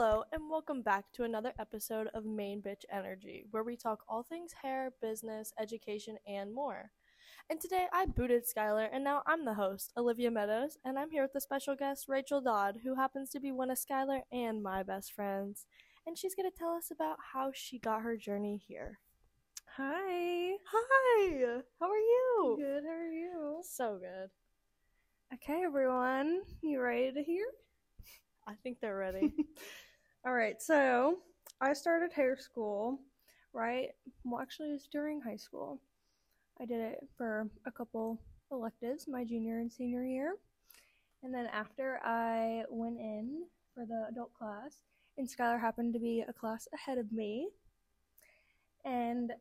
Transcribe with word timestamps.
Hello, 0.00 0.22
and 0.30 0.48
welcome 0.48 0.80
back 0.80 1.06
to 1.14 1.24
another 1.24 1.52
episode 1.58 2.06
of 2.14 2.24
Main 2.24 2.62
Bitch 2.62 2.84
Energy, 2.88 3.46
where 3.50 3.64
we 3.64 3.76
talk 3.76 4.04
all 4.08 4.22
things 4.22 4.52
hair, 4.62 4.92
business, 5.02 5.52
education, 5.58 6.18
and 6.24 6.54
more. 6.54 6.92
And 7.50 7.60
today 7.60 7.86
I 7.92 8.06
booted 8.06 8.44
Skylar, 8.46 8.88
and 8.92 9.02
now 9.02 9.24
I'm 9.26 9.44
the 9.44 9.54
host, 9.54 9.92
Olivia 9.96 10.30
Meadows, 10.30 10.78
and 10.84 10.96
I'm 10.96 11.10
here 11.10 11.22
with 11.22 11.34
a 11.34 11.40
special 11.40 11.74
guest, 11.74 12.04
Rachel 12.06 12.40
Dodd, 12.40 12.76
who 12.84 12.94
happens 12.94 13.30
to 13.30 13.40
be 13.40 13.50
one 13.50 13.72
of 13.72 13.76
Skylar 13.76 14.20
and 14.30 14.62
my 14.62 14.84
best 14.84 15.14
friends. 15.14 15.66
And 16.06 16.16
she's 16.16 16.36
going 16.36 16.48
to 16.48 16.56
tell 16.56 16.74
us 16.74 16.92
about 16.92 17.16
how 17.32 17.50
she 17.52 17.80
got 17.80 18.02
her 18.02 18.16
journey 18.16 18.62
here. 18.68 19.00
Hi. 19.76 20.52
Hi! 20.64 21.60
How 21.80 21.90
are 21.90 21.96
you? 21.96 22.56
Good. 22.56 22.84
How 22.84 22.94
are 22.94 23.12
you? 23.12 23.62
So 23.64 23.98
good. 23.98 24.30
Okay, 25.34 25.64
everyone. 25.64 26.42
You 26.62 26.80
ready 26.80 27.10
to 27.10 27.20
hear? 27.20 27.46
I 28.46 28.54
think 28.62 28.78
they're 28.80 28.96
ready. 28.96 29.34
All 30.28 30.34
right. 30.34 30.60
So 30.60 31.20
I 31.58 31.72
started 31.72 32.12
hair 32.12 32.36
school, 32.36 32.98
right? 33.54 33.88
Well, 34.24 34.42
actually, 34.42 34.68
it 34.68 34.72
was 34.72 34.88
during 34.92 35.22
high 35.22 35.38
school. 35.38 35.80
I 36.60 36.66
did 36.66 36.80
it 36.80 36.98
for 37.16 37.48
a 37.64 37.72
couple 37.72 38.20
electives, 38.52 39.08
my 39.08 39.24
junior 39.24 39.60
and 39.60 39.72
senior 39.72 40.04
year. 40.04 40.34
And 41.22 41.32
then 41.32 41.46
after 41.46 41.98
I 42.04 42.64
went 42.68 42.98
in 42.98 43.44
for 43.74 43.86
the 43.86 44.04
adult 44.10 44.34
class, 44.34 44.82
and 45.16 45.26
Skylar 45.26 45.58
happened 45.58 45.94
to 45.94 45.98
be 45.98 46.22
a 46.28 46.32
class 46.34 46.68
ahead 46.74 46.98
of 46.98 47.10
me. 47.10 47.48
And 48.84 49.32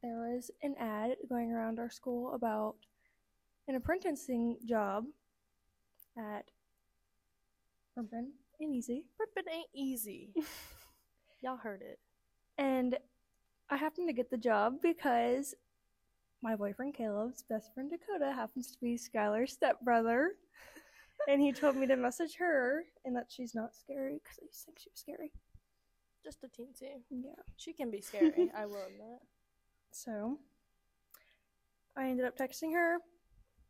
there 0.00 0.18
was 0.32 0.52
an 0.62 0.76
ad 0.78 1.16
going 1.28 1.50
around 1.50 1.80
our 1.80 1.90
school 1.90 2.34
about 2.34 2.76
an 3.66 3.74
apprenticing 3.74 4.58
job 4.64 5.06
at 6.16 6.44
Urban 7.98 8.30
and 8.60 8.74
Easy. 8.74 9.04
Rippin' 9.18 9.50
ain't 9.52 9.68
easy. 9.74 10.30
Y'all 11.42 11.56
heard 11.56 11.82
it. 11.82 11.98
And 12.58 12.98
I 13.70 13.76
happened 13.76 14.08
to 14.08 14.12
get 14.12 14.30
the 14.30 14.36
job 14.36 14.74
because 14.82 15.54
my 16.42 16.56
boyfriend 16.56 16.94
Caleb's 16.94 17.42
best 17.48 17.72
friend 17.74 17.90
Dakota 17.90 18.32
happens 18.32 18.70
to 18.72 18.78
be 18.80 18.98
Skylar's 18.98 19.52
stepbrother. 19.52 20.32
and 21.28 21.40
he 21.40 21.52
told 21.52 21.76
me 21.76 21.86
to 21.86 21.96
message 21.96 22.36
her 22.38 22.84
and 23.04 23.16
that 23.16 23.26
she's 23.28 23.54
not 23.54 23.74
scary 23.74 24.20
because 24.22 24.38
I 24.40 24.44
used 24.46 24.60
to 24.60 24.66
think 24.66 24.78
she 24.78 24.90
was 24.90 25.00
scary. 25.00 25.32
Just 26.22 26.44
a 26.44 26.48
teensy. 26.48 27.00
Yeah. 27.10 27.30
She 27.56 27.72
can 27.72 27.90
be 27.90 28.00
scary, 28.00 28.50
I 28.56 28.66
will 28.66 28.82
admit. 28.86 29.20
So 29.92 30.38
I 31.96 32.08
ended 32.08 32.26
up 32.26 32.36
texting 32.36 32.74
her, 32.74 32.98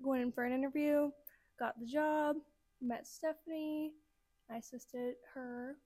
going 0.02 0.22
in 0.22 0.32
for 0.32 0.44
an 0.44 0.52
interview, 0.52 1.10
got 1.58 1.78
the 1.78 1.86
job, 1.86 2.36
met 2.80 3.06
Stephanie. 3.06 3.92
I 4.50 4.56
assisted 4.58 5.14
her 5.34 5.76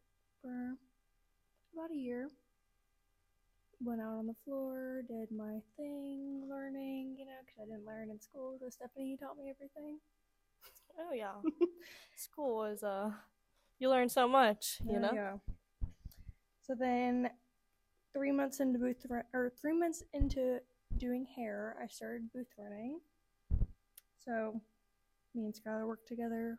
for 0.40 0.74
about 1.74 1.90
a 1.90 1.96
year. 1.96 2.28
Went 3.82 4.00
out 4.00 4.18
on 4.18 4.26
the 4.26 4.34
floor, 4.44 5.02
did 5.08 5.30
my 5.30 5.60
thing, 5.76 6.46
learning, 6.48 7.16
you 7.18 7.26
know, 7.26 7.32
because 7.44 7.60
I 7.60 7.64
didn't 7.66 7.86
learn 7.86 8.10
in 8.10 8.20
school. 8.20 8.56
So 8.60 8.68
Stephanie 8.70 9.16
taught 9.20 9.36
me 9.36 9.50
everything. 9.50 9.98
Oh 10.98 11.12
yeah. 11.14 11.34
School 12.16 12.64
is 12.64 12.82
uh 12.82 13.10
you 13.78 13.90
learn 13.90 14.08
so 14.08 14.28
much, 14.28 14.80
you 14.86 14.94
Yeah, 14.94 15.00
know? 15.00 15.14
Yeah. 15.14 15.32
So 16.66 16.74
then, 16.74 17.30
three 18.14 18.32
months 18.32 18.60
into 18.60 18.78
booth 18.78 19.04
run- 19.08 19.24
or 19.34 19.50
three 19.60 19.76
months 19.78 20.02
into 20.14 20.60
doing 20.96 21.26
hair, 21.36 21.76
I 21.82 21.86
started 21.88 22.32
booth 22.32 22.48
running. 22.58 23.00
So, 24.24 24.60
me 25.34 25.44
and 25.44 25.54
Skylar 25.54 25.86
worked 25.86 26.08
together 26.08 26.58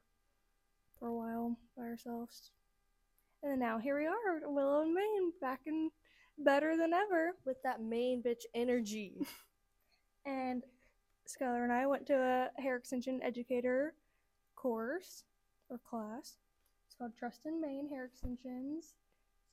for 0.99 1.07
a 1.07 1.13
while 1.13 1.57
by 1.77 1.83
ourselves, 1.83 2.51
and 3.43 3.51
then 3.51 3.59
now 3.59 3.77
here 3.77 3.97
we 3.99 4.07
are, 4.07 4.41
Willow 4.43 4.81
and 4.81 4.93
Mane, 4.93 5.31
back 5.39 5.61
in 5.67 5.91
better 6.37 6.75
than 6.75 6.93
ever. 6.93 7.35
With 7.45 7.61
that 7.63 7.81
main 7.81 8.23
bitch 8.23 8.43
energy. 8.53 9.27
And 10.27 10.63
Skylar 11.27 11.63
and 11.63 11.71
I 11.71 11.85
went 11.85 12.07
to 12.07 12.15
a 12.15 12.61
hair 12.61 12.77
extension 12.77 13.21
educator 13.21 13.93
course 14.55 15.23
or 15.69 15.77
class. 15.87 16.37
It's 16.87 16.95
called 16.97 17.15
Trust 17.15 17.41
in 17.45 17.61
Maine 17.61 17.87
Hair 17.87 18.05
Extensions. 18.05 18.95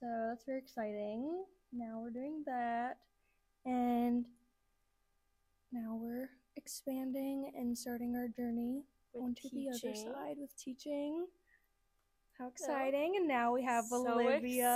So 0.00 0.06
that's 0.30 0.46
very 0.46 0.58
exciting. 0.58 1.44
Now 1.74 2.00
we're 2.00 2.08
doing 2.08 2.42
that. 2.46 2.96
And 3.66 4.24
now 5.72 5.98
we're 6.00 6.30
expanding 6.56 7.52
and 7.54 7.76
starting 7.76 8.16
our 8.16 8.28
journey 8.28 8.84
Onto 9.14 9.48
the 9.52 9.68
other 9.68 9.78
teaching. 9.78 10.12
side 10.12 10.36
with 10.38 10.56
teaching. 10.56 11.26
How 12.38 12.48
exciting. 12.48 13.14
And 13.16 13.28
now 13.28 13.52
we 13.52 13.62
have 13.64 13.84
So 13.86 14.08
Olivia. 14.08 14.74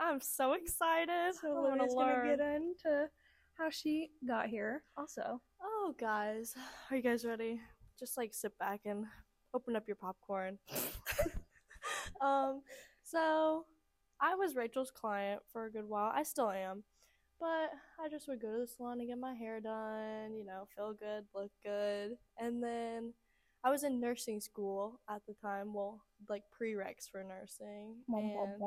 I'm 0.00 0.20
so 0.20 0.52
excited. 0.54 1.34
So 1.40 1.56
Olivia's 1.56 1.94
going 1.94 2.14
to 2.14 2.36
get 2.36 2.40
into 2.40 3.08
how 3.54 3.70
she 3.70 4.10
got 4.26 4.46
here 4.48 4.82
also. 4.96 5.40
Oh 5.62 5.94
guys, 5.98 6.54
are 6.90 6.96
you 6.96 7.02
guys 7.02 7.24
ready? 7.24 7.60
Just 7.98 8.16
like 8.16 8.34
sit 8.34 8.56
back 8.58 8.80
and 8.84 9.04
open 9.54 9.76
up 9.76 9.84
your 9.86 9.96
popcorn. 9.96 10.58
um, 12.20 12.62
so 13.04 13.64
I 14.20 14.34
was 14.34 14.56
Rachel's 14.56 14.90
client 14.90 15.42
for 15.52 15.66
a 15.66 15.70
good 15.70 15.88
while. 15.88 16.12
I 16.14 16.22
still 16.22 16.50
am. 16.50 16.84
But 17.40 17.70
I 18.00 18.08
just 18.08 18.28
would 18.28 18.40
go 18.40 18.52
to 18.52 18.60
the 18.60 18.66
salon 18.68 19.00
and 19.00 19.08
get 19.08 19.18
my 19.18 19.34
hair 19.34 19.60
done, 19.60 20.34
you 20.36 20.44
know, 20.44 20.68
feel 20.76 20.94
good, 20.94 21.24
look 21.34 21.50
good. 21.64 22.12
And 22.38 22.62
then 22.62 23.12
I 23.64 23.70
was 23.70 23.84
in 23.84 24.00
nursing 24.00 24.40
school 24.40 25.00
at 25.08 25.22
the 25.26 25.34
time, 25.34 25.72
well, 25.72 26.02
like 26.28 26.42
prereqs 26.60 27.08
for 27.10 27.22
nursing. 27.22 27.96
And- 28.18 28.60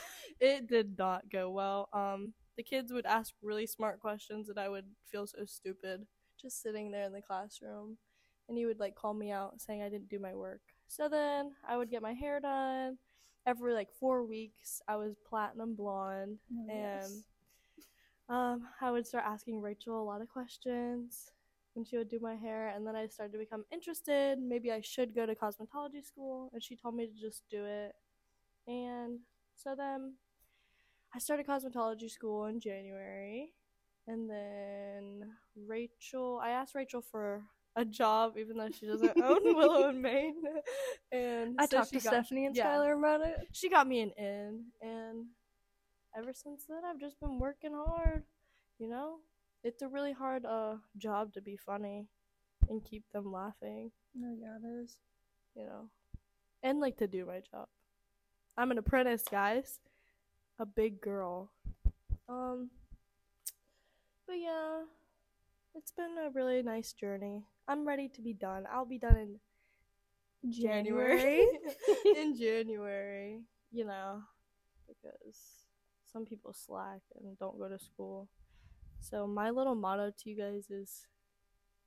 it 0.40 0.66
did 0.66 0.98
not 0.98 1.30
go 1.30 1.50
well. 1.50 1.88
Um, 1.92 2.34
the 2.56 2.62
kids 2.62 2.92
would 2.92 3.06
ask 3.06 3.32
really 3.42 3.66
smart 3.66 4.00
questions, 4.00 4.48
and 4.50 4.58
I 4.58 4.68
would 4.68 4.84
feel 5.10 5.26
so 5.26 5.44
stupid 5.46 6.06
just 6.40 6.62
sitting 6.62 6.90
there 6.90 7.04
in 7.04 7.12
the 7.12 7.22
classroom. 7.22 7.96
And 8.48 8.58
he 8.58 8.66
would 8.66 8.80
like 8.80 8.94
call 8.96 9.14
me 9.14 9.30
out 9.30 9.60
saying 9.60 9.82
I 9.82 9.88
didn't 9.88 10.08
do 10.08 10.18
my 10.18 10.34
work. 10.34 10.60
So 10.88 11.08
then 11.08 11.52
I 11.66 11.76
would 11.76 11.90
get 11.90 12.02
my 12.02 12.12
hair 12.12 12.40
done. 12.40 12.98
Every 13.46 13.72
like 13.72 13.88
four 13.98 14.24
weeks, 14.26 14.82
I 14.88 14.96
was 14.96 15.14
platinum 15.28 15.74
blonde, 15.74 16.38
Oh, 16.52 16.66
and 16.68 17.00
yes. 17.02 17.22
um, 18.28 18.62
I 18.82 18.90
would 18.90 19.06
start 19.06 19.24
asking 19.26 19.60
Rachel 19.62 20.02
a 20.02 20.04
lot 20.04 20.20
of 20.20 20.28
questions 20.28 21.30
when 21.74 21.84
she 21.84 21.96
would 21.96 22.08
do 22.08 22.18
my 22.20 22.34
hair, 22.34 22.68
and 22.74 22.86
then 22.86 22.96
I 22.96 23.06
started 23.06 23.32
to 23.32 23.38
become 23.38 23.64
interested. 23.72 24.38
Maybe 24.38 24.72
I 24.72 24.80
should 24.80 25.14
go 25.14 25.26
to 25.26 25.34
cosmetology 25.34 26.04
school, 26.04 26.50
and 26.52 26.62
she 26.62 26.76
told 26.76 26.94
me 26.94 27.06
to 27.06 27.12
just 27.20 27.42
do 27.50 27.64
it. 27.64 27.92
And 28.66 29.20
so 29.56 29.74
then 29.76 30.14
I 31.14 31.18
started 31.18 31.46
cosmetology 31.46 32.10
school 32.10 32.46
in 32.46 32.60
January, 32.60 33.52
and 34.06 34.28
then 34.28 35.30
Rachel, 35.66 36.40
I 36.42 36.50
asked 36.50 36.74
Rachel 36.74 37.02
for 37.02 37.42
a 37.76 37.84
job, 37.84 38.34
even 38.36 38.56
though 38.56 38.68
she 38.70 38.86
doesn't 38.86 39.12
own 39.22 39.40
Willow 39.44 39.88
and 39.90 40.02
Mane. 40.02 40.42
And 41.12 41.56
I 41.58 41.66
so 41.66 41.78
talked 41.78 41.90
to 41.90 41.94
got- 42.00 42.02
Stephanie 42.02 42.46
and 42.46 42.56
yeah. 42.56 42.66
Skylar 42.66 42.98
about 42.98 43.20
it. 43.20 43.48
she 43.52 43.68
got 43.70 43.86
me 43.86 44.00
an 44.00 44.10
in 44.18 44.64
and 44.82 45.26
ever 46.18 46.32
since 46.32 46.64
then 46.68 46.80
i've 46.84 46.98
just 46.98 47.20
been 47.20 47.38
working 47.38 47.70
hard 47.72 48.24
you 48.80 48.88
know 48.88 49.18
it's 49.62 49.82
a 49.82 49.88
really 49.88 50.12
hard 50.12 50.44
uh 50.44 50.76
job 50.96 51.32
to 51.34 51.40
be 51.40 51.56
funny 51.56 52.06
and 52.68 52.84
keep 52.84 53.04
them 53.12 53.30
laughing. 53.32 53.90
No, 54.14 54.34
yeah, 54.38 54.56
it 54.62 54.82
is. 54.82 54.96
you 55.54 55.64
know? 55.64 55.88
And 56.62 56.80
like 56.80 56.96
to 56.98 57.06
do 57.06 57.26
my 57.26 57.40
job. 57.50 57.68
I'm 58.56 58.70
an 58.70 58.78
apprentice 58.78 59.24
guys. 59.30 59.78
A 60.58 60.66
big 60.66 61.00
girl. 61.00 61.50
Um 62.28 62.70
but 64.26 64.38
yeah 64.38 64.82
it's 65.74 65.92
been 65.92 66.16
a 66.24 66.30
really 66.30 66.62
nice 66.62 66.92
journey. 66.92 67.44
I'm 67.68 67.86
ready 67.86 68.08
to 68.08 68.20
be 68.22 68.32
done. 68.34 68.64
I'll 68.72 68.84
be 68.84 68.98
done 68.98 69.16
in 69.16 70.52
January. 70.52 71.46
in 72.16 72.36
January, 72.38 73.40
you 73.70 73.84
know, 73.84 74.22
because 74.88 75.36
some 76.12 76.24
people 76.24 76.52
slack 76.52 77.00
and 77.16 77.38
don't 77.38 77.58
go 77.58 77.68
to 77.68 77.78
school. 77.78 78.28
So 79.00 79.26
my 79.26 79.50
little 79.50 79.74
motto 79.74 80.10
to 80.10 80.30
you 80.30 80.36
guys 80.36 80.70
is 80.70 81.06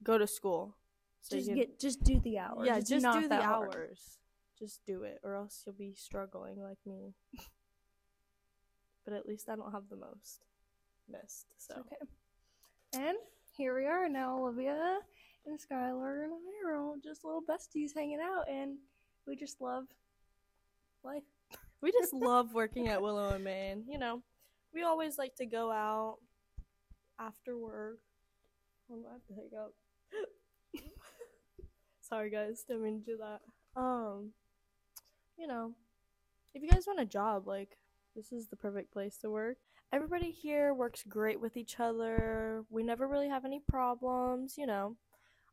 go 0.04 0.18
to 0.18 0.28
school. 0.28 0.76
So 1.22 1.38
just 1.38 1.48
can, 1.48 1.58
get, 1.58 1.80
just 1.80 2.04
do 2.04 2.20
the 2.20 2.40
hours. 2.40 2.66
yeah, 2.66 2.78
It's 2.78 2.90
just 2.90 3.04
not 3.04 3.22
do 3.22 3.28
the 3.28 3.42
hard. 3.42 3.76
hours. 3.76 4.18
Just 4.60 4.86
do 4.86 5.04
it, 5.04 5.20
or 5.24 5.36
else 5.36 5.64
you'll 5.66 5.76
be 5.76 5.94
struggling 5.96 6.62
like 6.62 6.78
me. 6.86 7.14
but 9.06 9.14
at 9.14 9.26
least 9.26 9.50
I 9.50 9.56
don't 9.56 9.72
have 9.72 9.90
the 9.90 9.96
most 9.96 10.42
missed. 11.10 11.48
So 11.58 11.76
okay. 11.80 11.96
And 12.94 13.18
here 13.58 13.76
we 13.76 13.86
are 13.86 14.10
now, 14.10 14.38
Olivia 14.38 15.00
and 15.46 15.60
Skylar 15.60 16.24
and 16.24 16.34
I 16.34 16.70
are 16.70 16.78
all 16.78 16.96
just 17.04 17.24
little 17.24 17.42
besties 17.42 17.92
hanging 17.96 18.20
out, 18.22 18.50
and 18.50 18.78
we 19.28 19.36
just 19.36 19.62
love 19.62 19.86
life. 21.04 21.24
We 21.82 21.92
just 21.92 22.14
love 22.14 22.54
working 22.54 22.90
at 22.90 23.02
Willow 23.02 23.30
and 23.30 23.44
Mane. 23.44 23.84
You 23.88 23.98
know, 23.98 24.22
we 24.74 24.84
always 24.84 25.18
like 25.18 25.36
to 25.36 25.46
go 25.46 25.72
out 25.72 26.18
after 27.20 27.58
work. 27.58 28.00
Hold 28.88 29.06
on, 29.06 29.12
I 29.12 29.14
have 29.14 29.26
to 29.28 29.34
hang 29.34 29.60
up. 29.60 29.74
Sorry, 32.02 32.30
guys, 32.30 32.64
didn't 32.68 32.84
mean 32.84 33.00
to 33.00 33.06
do 33.06 33.18
that. 33.18 33.42
Um, 33.80 34.32
you 35.38 35.48
know, 35.48 35.74
if 36.54 36.62
you 36.62 36.70
guys 36.70 36.86
want 36.86 37.00
a 37.00 37.06
job, 37.06 37.48
like 37.48 37.78
this 38.16 38.32
is 38.32 38.48
the 38.48 38.56
perfect 38.56 38.92
place 38.92 39.18
to 39.20 39.30
work. 39.30 39.58
Everybody 39.92 40.32
here 40.32 40.74
works 40.74 41.04
great 41.08 41.40
with 41.40 41.56
each 41.56 41.80
other. 41.80 42.66
We 42.70 42.84
never 42.84 43.08
really 43.08 43.30
have 43.30 43.46
any 43.46 43.60
problems, 43.60 44.56
you 44.58 44.66
know. 44.66 44.96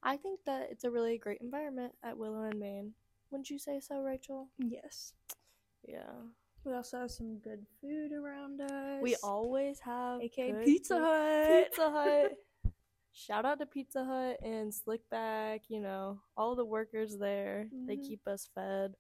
I 0.03 0.17
think 0.17 0.41
that 0.47 0.69
it's 0.71 0.85
a 0.85 0.91
really 0.91 1.19
great 1.19 1.41
environment 1.43 1.93
at 2.03 2.17
Willow 2.17 2.45
and 2.45 2.59
Mane. 2.59 2.93
Wouldn't 3.31 3.51
you 3.51 3.59
say 3.59 3.81
so, 3.81 4.01
Rachel? 4.01 4.49
Yes. 4.59 5.13
Yeah. 5.87 6.13
We 6.65 6.75
also 6.75 6.99
have 7.01 7.11
some 7.11 7.39
good 7.39 7.65
food 7.81 8.13
around 8.13 8.61
us. 8.61 9.01
We 9.03 9.17
always 9.23 9.81
have 9.81 10.21
aka 10.21 10.53
good 10.53 10.65
Pizza 10.65 10.95
food. 10.95 11.03
Hut. 11.05 11.71
Pizza 11.71 11.91
Hut. 11.91 12.73
Shout 13.13 13.45
out 13.45 13.59
to 13.59 13.67
Pizza 13.67 14.05
Hut 14.05 14.39
and 14.43 14.73
Slickback, 14.73 15.61
you 15.69 15.81
know, 15.81 16.21
all 16.37 16.55
the 16.55 16.65
workers 16.65 17.17
there. 17.19 17.69
They 17.87 17.97
Mhm. 17.97 18.07
keep 18.07 18.29
us 18.29 18.47
fed. 18.55 18.95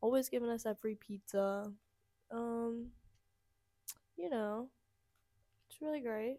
Always 0.00 0.28
giving 0.28 0.50
us 0.50 0.62
that 0.64 0.78
free 0.80 0.94
pizza. 0.94 1.72
Um 2.30 2.92
you 4.16 4.30
know, 4.30 4.70
it's 5.68 5.80
really 5.82 6.00
great. 6.00 6.38